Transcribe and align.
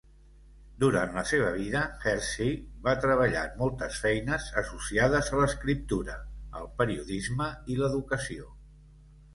Durant 0.83 1.11
la 1.17 1.23
seva 1.31 1.49
vida, 1.57 1.81
Hersey 2.05 2.55
va 2.87 2.95
treballar 3.03 3.43
en 3.49 3.53
moltes 3.61 4.01
feines 4.07 4.49
associades 4.63 5.33
a 5.37 5.43
l'escriptura, 5.45 6.19
el 6.63 6.71
periodisme 6.83 7.53
i 7.77 7.81
l'educació. 7.85 8.53